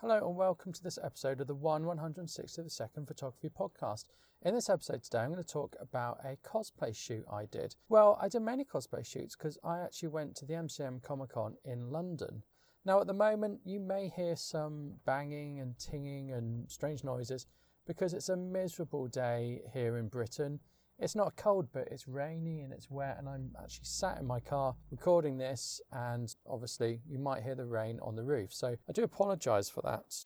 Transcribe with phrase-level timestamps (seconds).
[0.00, 4.04] Hello and welcome to this episode of the 1 162nd Photography Podcast.
[4.42, 7.76] In this episode today, I'm going to talk about a cosplay shoot I did.
[7.88, 11.54] Well, I did many cosplay shoots because I actually went to the MCM Comic Con
[11.64, 12.42] in London.
[12.84, 17.46] Now, at the moment, you may hear some banging and tinging and strange noises
[17.86, 20.60] because it's a miserable day here in Britain.
[20.98, 24.40] It's not cold, but it's rainy and it's wet, and I'm actually sat in my
[24.40, 28.52] car recording this, and obviously, you might hear the rain on the roof.
[28.54, 30.24] So, I do apologize for that.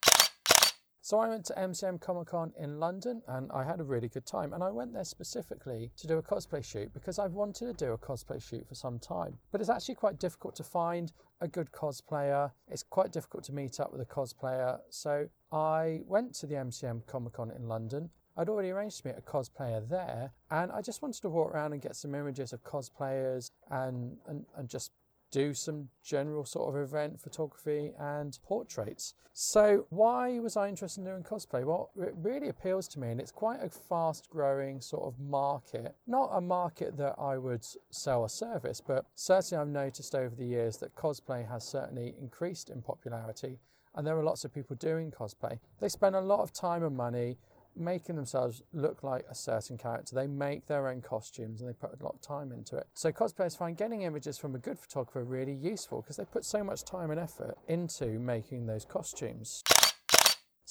[1.03, 4.25] So I went to MCM Comic Con in London and I had a really good
[4.25, 4.53] time.
[4.53, 7.93] And I went there specifically to do a cosplay shoot because I've wanted to do
[7.93, 9.39] a cosplay shoot for some time.
[9.51, 11.11] But it's actually quite difficult to find
[11.41, 12.51] a good cosplayer.
[12.69, 14.79] It's quite difficult to meet up with a cosplayer.
[14.89, 18.11] So I went to the MCM Comic Con in London.
[18.41, 21.73] I'd already arranged to meet a cosplayer there, and I just wanted to walk around
[21.73, 24.91] and get some images of cosplayers and, and, and just
[25.29, 29.13] do some general sort of event photography and portraits.
[29.33, 31.63] So, why was I interested in doing cosplay?
[31.63, 35.95] Well, it really appeals to me, and it's quite a fast growing sort of market.
[36.07, 40.47] Not a market that I would sell a service, but certainly I've noticed over the
[40.47, 43.59] years that cosplay has certainly increased in popularity,
[43.93, 45.59] and there are lots of people doing cosplay.
[45.79, 47.37] They spend a lot of time and money
[47.75, 50.15] making themselves look like a certain character.
[50.15, 52.87] They make their own costumes and they put a lot of time into it.
[52.93, 56.63] So cosplayers find getting images from a good photographer really useful because they put so
[56.63, 59.63] much time and effort into making those costumes.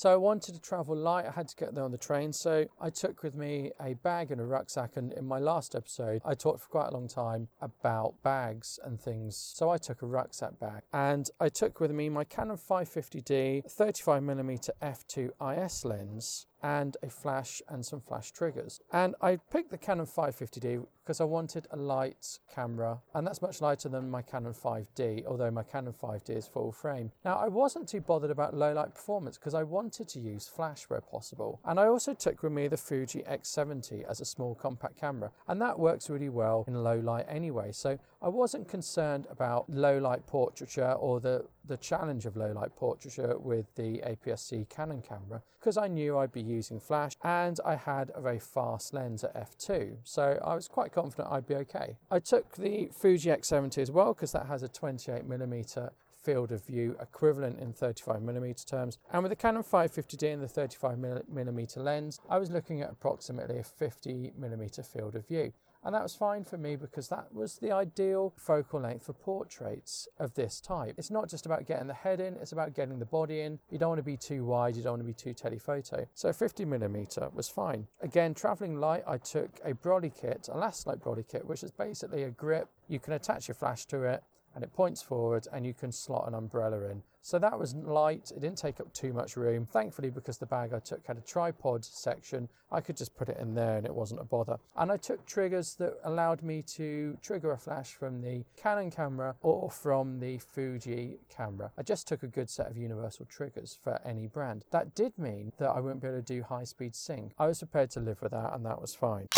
[0.00, 1.26] So I wanted to travel light.
[1.26, 2.32] I had to get there on the train.
[2.32, 4.96] So I took with me a bag and a rucksack.
[4.96, 8.98] And in my last episode, I talked for quite a long time about bags and
[8.98, 9.36] things.
[9.36, 14.70] So I took a rucksack bag and I took with me my Canon 550D 35mm
[14.80, 18.80] f2 IS lens and a flash and some flash triggers.
[18.92, 23.60] And I picked the Canon 550D because I wanted a light camera, and that's much
[23.60, 27.10] lighter than my Canon 5D, although my Canon 5D is full frame.
[27.24, 30.84] Now, I wasn't too bothered about low light performance because I wanted to use flash
[30.84, 31.60] where possible.
[31.64, 35.60] And I also took with me the Fuji X70 as a small compact camera, and
[35.60, 37.72] that works really well in low light anyway.
[37.72, 42.74] So I wasn't concerned about low light portraiture or the, the challenge of low light
[42.74, 47.76] portraiture with the APS-C Canon camera because I knew I'd be using flash and I
[47.76, 49.98] had a very fast lens at f2.
[50.02, 51.96] So I was quite confident I'd be okay.
[52.10, 56.96] I took the Fuji X70 as well because that has a 28mm field of view
[57.00, 58.98] equivalent in 35mm terms.
[59.12, 63.62] And with the Canon 550D and the 35mm lens, I was looking at approximately a
[63.62, 65.52] 50mm field of view.
[65.82, 70.08] And that was fine for me because that was the ideal focal length for portraits
[70.18, 70.94] of this type.
[70.98, 73.58] It's not just about getting the head in, it's about getting the body in.
[73.70, 76.06] You don't want to be too wide, you don't want to be too telephoto.
[76.14, 77.86] So 50 millimeter was fine.
[78.02, 82.24] Again, traveling light, I took a Brolly kit, a Lastolite Brolly kit, which is basically
[82.24, 82.68] a grip.
[82.88, 84.22] You can attach your flash to it
[84.54, 87.02] and it points forward and you can slot an umbrella in.
[87.22, 89.66] So that was light, it didn't take up too much room.
[89.70, 93.36] Thankfully, because the bag I took had a tripod section, I could just put it
[93.38, 94.58] in there and it wasn't a bother.
[94.76, 99.34] And I took triggers that allowed me to trigger a flash from the Canon camera
[99.42, 101.70] or from the Fuji camera.
[101.76, 104.64] I just took a good set of universal triggers for any brand.
[104.70, 107.32] That did mean that I wouldn't be able to do high speed sync.
[107.38, 109.28] I was prepared to live with that and that was fine.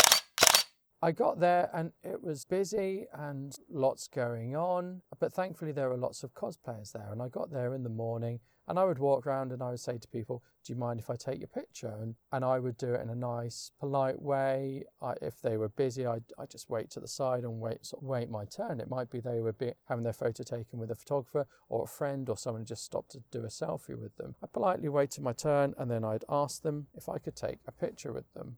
[1.03, 5.97] I got there and it was busy and lots going on, but thankfully there were
[5.97, 7.09] lots of cosplayers there.
[7.11, 9.81] And I got there in the morning and I would walk around and I would
[9.81, 11.93] say to people, Do you mind if I take your picture?
[12.01, 14.85] And, and I would do it in a nice, polite way.
[15.01, 18.01] I, if they were busy, I'd, I'd just wait to the side and wait, sort
[18.01, 18.79] of wait my turn.
[18.79, 21.87] It might be they were be, having their photo taken with a photographer or a
[21.87, 24.35] friend or someone just stopped to do a selfie with them.
[24.41, 27.73] I politely waited my turn and then I'd ask them if I could take a
[27.73, 28.55] picture with them.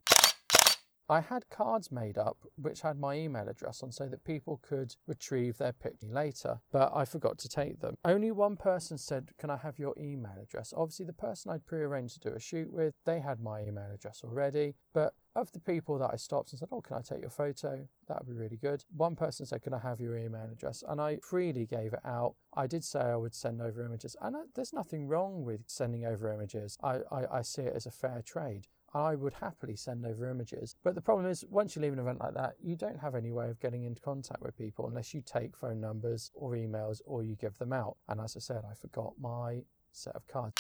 [1.08, 4.96] I had cards made up which had my email address on so that people could
[5.08, 7.96] retrieve their picture later, but I forgot to take them.
[8.04, 10.74] Only one person said, Can I have your email address?
[10.76, 14.22] Obviously, the person I'd prearranged to do a shoot with, they had my email address
[14.24, 17.30] already, but of the people that I stopped and said, Oh, can I take your
[17.30, 17.88] photo?
[18.08, 18.84] That would be really good.
[18.96, 20.84] One person said, Can I have your email address?
[20.88, 22.36] And I freely gave it out.
[22.56, 26.06] I did say I would send over images, and I, there's nothing wrong with sending
[26.06, 26.78] over images.
[26.82, 28.68] I, I, I see it as a fair trade.
[28.96, 30.78] I would happily send over images.
[30.82, 33.34] But the problem is, once you leave an event like that, you don't have any
[33.34, 37.22] way of getting into contact with people unless you take phone numbers or emails or
[37.22, 37.98] you give them out.
[38.08, 40.56] And as I said, I forgot my set of cards.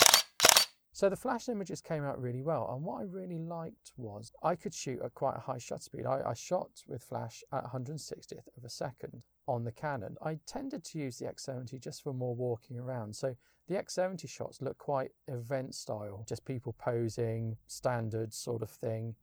[0.91, 2.69] So the flash images came out really well.
[2.73, 6.05] And what I really liked was I could shoot at quite a high shutter speed.
[6.05, 10.18] I, I shot with flash at 160th of a second on the Canon.
[10.21, 13.15] I tended to use the X70 just for more walking around.
[13.15, 13.36] So
[13.68, 19.15] the X70 shots look quite event style, just people posing, standard sort of thing.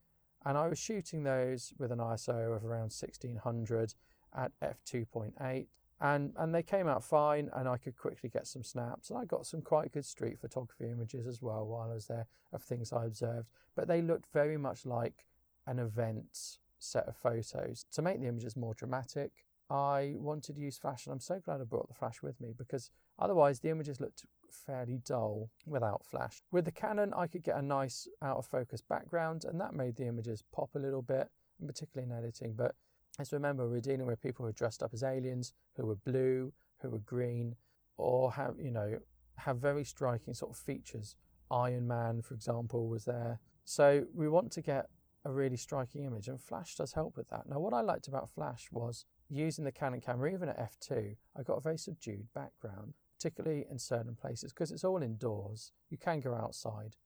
[0.45, 3.95] And I was shooting those with an ISO of around 1600
[4.35, 5.67] at f2.8
[6.01, 9.11] And, and they came out fine, and I could quickly get some snaps.
[9.11, 12.27] And I got some quite good street photography images as well while I was there
[12.53, 13.49] of things I observed.
[13.77, 15.27] But they looked very much like
[15.67, 17.87] an event set of photos.
[17.93, 21.63] To make the images more dramatic, I wanted to use flash, and I'm so glad
[21.63, 26.43] I brought the flash with me because otherwise the images looked fairly dull without flash.
[26.51, 29.97] With the Canon, I could get a nice out of focus background, and that made
[29.97, 31.31] the images pop a little bit,
[31.67, 32.53] particularly in editing.
[32.55, 32.75] But
[33.19, 36.53] let's remember, we're dealing with people who are dressed up as aliens, who were blue,
[36.83, 37.57] who were green,
[37.97, 38.99] or have you know
[39.39, 41.17] have very striking sort of features.
[41.51, 43.41] Iron Man, for example, was there.
[43.65, 44.91] So we want to get
[45.25, 47.49] a really striking image, and Flash does help with that.
[47.49, 51.43] Now, what I liked about Flash was using the Canon camera, even at f2, I
[51.43, 55.73] got a very subdued background, particularly in certain places because it's all indoors.
[55.91, 56.97] You can go outside.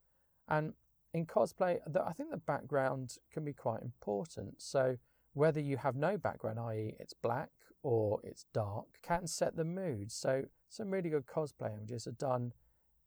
[0.49, 0.75] And
[1.14, 4.61] in cosplay, I think the background can be quite important.
[4.61, 4.96] So
[5.34, 7.50] whether you have no background, i.e., it's black
[7.82, 10.11] or it's dark, can set the mood.
[10.11, 12.52] So some really good cosplay images are done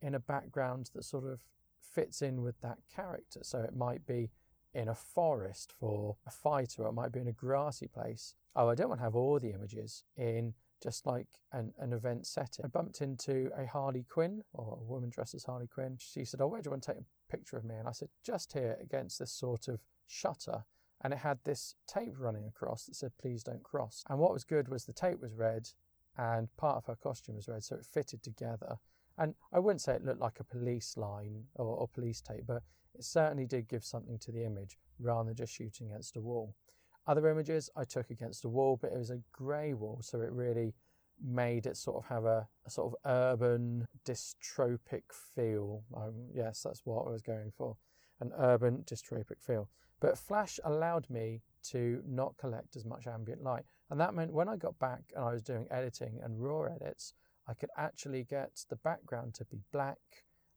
[0.02, 1.42] in a background that sort of
[1.82, 3.42] fits in with that character.
[3.44, 4.32] So it might be
[4.74, 8.36] in a forest for a fighter, or it might be in a grassy place.
[8.56, 12.26] Oh, I don't want to have all the images in just like an, an event
[12.26, 12.64] setting.
[12.64, 15.98] I bumped into a Harley Quinn, or a woman dressed as Harley Quinn.
[16.00, 17.76] She said, Oh, where do you want to take a picture of me?
[17.76, 20.64] And I said, Just here against this sort of shutter.
[21.02, 24.04] And it had this tape running across that said, Please don't cross.
[24.10, 25.70] And what was good was the tape was red
[26.18, 28.78] and part of her costume was red, so it fitted together.
[29.20, 32.64] And I wouldn't say it looked like a police line or, or police tape, but
[32.96, 36.56] it certainly did give something to the image rather than just shooting against a wall.
[37.06, 40.32] Other images I took against a wall, but it was a grey wall, so it
[40.32, 40.74] really
[41.22, 45.04] made it sort of have a, a sort of urban dystropic
[45.36, 45.84] feel.
[45.96, 47.76] Um, yes, that's what I was going for
[48.22, 49.70] an urban dystropic feel.
[50.00, 53.64] But Flash allowed me to not collect as much ambient light.
[53.90, 57.14] And that meant when I got back and I was doing editing and raw edits,
[57.50, 59.98] I could actually get the background to be black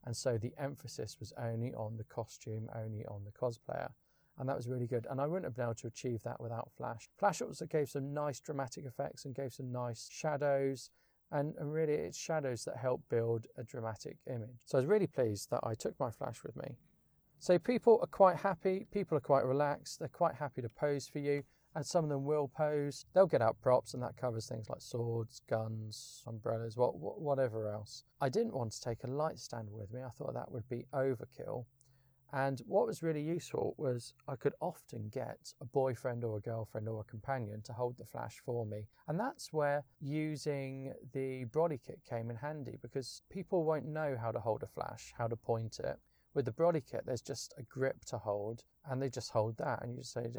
[0.05, 3.91] and so the emphasis was only on the costume, only on the cosplayer.
[4.39, 5.07] And that was really good.
[5.11, 7.09] And I wouldn't have been able to achieve that without Flash.
[7.19, 10.91] Flash also gave some nice dramatic effects and gave some nice shadows.
[11.31, 14.63] And, and really, it's shadows that help build a dramatic image.
[14.65, 16.77] So I was really pleased that I took my Flash with me.
[17.39, 21.19] So people are quite happy, people are quite relaxed, they're quite happy to pose for
[21.19, 21.43] you
[21.75, 23.07] and some of them will pose.
[23.15, 28.05] They'll get out props, and that covers things like swords, guns, umbrellas, what, whatever else.
[28.21, 30.03] I didn't want to take a light stand with me.
[30.03, 31.65] I thought that would be overkill.
[32.35, 36.89] And what was really useful was I could often get a boyfriend or a girlfriend
[36.89, 38.87] or a companion to hold the flash for me.
[39.07, 44.31] And that's where using the Brolly kit came in handy because people won't know how
[44.31, 45.99] to hold a flash, how to point it.
[46.33, 49.83] With the Brolly kit, there's just a grip to hold, and they just hold that,
[49.83, 50.31] and you just say,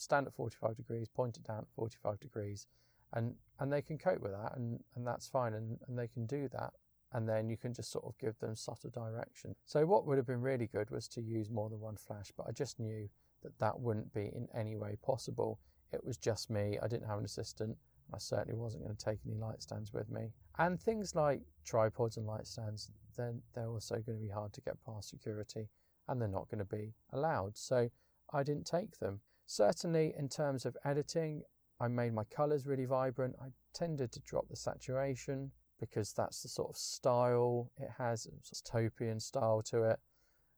[0.00, 2.66] stand at 45 degrees, point it down at 45 degrees,
[3.12, 6.26] and and they can cope with that, and and that's fine, and and they can
[6.26, 6.72] do that,
[7.12, 9.54] and then you can just sort of give them subtle direction.
[9.64, 12.46] So what would have been really good was to use more than one flash, but
[12.48, 13.08] I just knew
[13.42, 15.58] that that wouldn't be in any way possible.
[15.92, 16.78] It was just me.
[16.82, 17.76] I didn't have an assistant.
[18.12, 20.32] I certainly wasn't going to take any light stands with me.
[20.58, 24.60] And things like tripods and light stands, then they're also going to be hard to
[24.60, 25.68] get past security
[26.08, 27.56] and they're not going to be allowed.
[27.56, 27.88] So
[28.32, 29.20] I didn't take them.
[29.50, 31.42] Certainly, in terms of editing,
[31.80, 33.34] I made my colours really vibrant.
[33.42, 35.50] I tended to drop the saturation
[35.80, 39.98] because that's the sort of style it has, a topian style to it.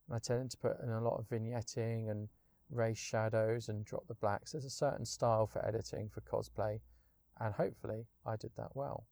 [0.07, 2.29] And I tended to put in a lot of vignetting and
[2.69, 4.53] raise shadows and drop the blacks.
[4.53, 6.79] There's a certain style for editing for cosplay,
[7.41, 9.07] and hopefully I did that well.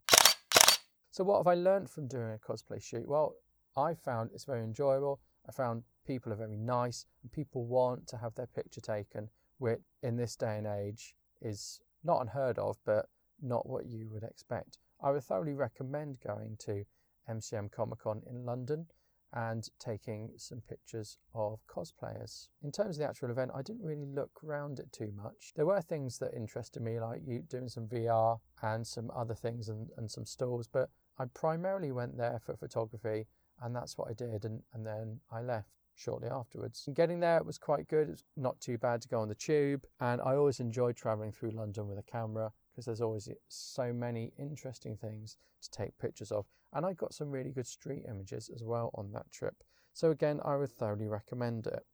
[1.10, 3.08] So, what have I learned from doing a cosplay shoot?
[3.08, 3.36] Well,
[3.78, 5.20] I found it's very enjoyable.
[5.48, 9.80] I found people are very nice and people want to have their picture taken which
[10.02, 13.06] in this day and age is not unheard of, but
[13.42, 14.78] not what you would expect.
[15.02, 16.84] I would thoroughly recommend going to
[17.28, 18.86] MCM Comic Con in London
[19.32, 22.48] and taking some pictures of cosplayers.
[22.62, 25.52] In terms of the actual event, I didn't really look around it too much.
[25.54, 29.68] There were things that interested me, like you doing some VR and some other things
[29.68, 30.88] and, and some stalls, but
[31.18, 33.26] I primarily went there for photography
[33.62, 35.68] and that's what I did and, and then I left
[36.00, 36.84] shortly afterwards.
[36.86, 38.08] And getting there it was quite good.
[38.08, 39.84] It's not too bad to go on the tube.
[40.00, 44.32] And I always enjoyed traveling through London with a camera because there's always so many
[44.38, 46.46] interesting things to take pictures of.
[46.72, 49.62] And I got some really good street images as well on that trip.
[49.92, 51.84] So again, I would thoroughly recommend it.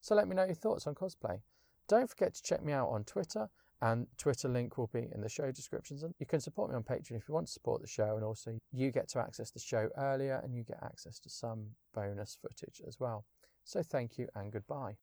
[0.00, 1.40] So let me know your thoughts on cosplay.
[1.88, 3.48] Don't forget to check me out on Twitter
[3.82, 6.04] and Twitter link will be in the show descriptions.
[6.04, 8.14] And you can support me on Patreon if you want to support the show.
[8.14, 11.66] And also, you get to access the show earlier and you get access to some
[11.92, 13.24] bonus footage as well.
[13.64, 14.96] So, thank you and goodbye.